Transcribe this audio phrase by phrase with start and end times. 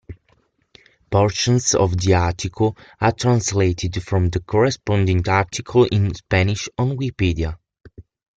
[1.11, 7.59] Portions of this article are translated from the corresponding article in Spanish on Wikipedia.